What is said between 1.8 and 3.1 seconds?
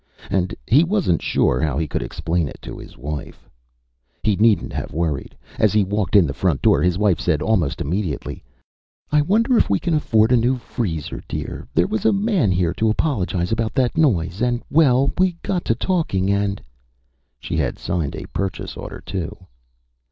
could explain it to his